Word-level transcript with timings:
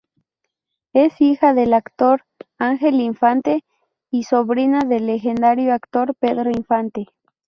Es 0.93 1.21
hija 1.21 1.53
del 1.53 1.75
actor 1.75 2.23
Ángel 2.57 2.99
Infante 3.01 3.63
y 4.09 4.23
sobrina 4.23 4.79
del 4.79 5.05
legendario 5.05 5.75
actor 5.75 6.15
Pedro 6.15 6.49
Infante. 6.49 7.09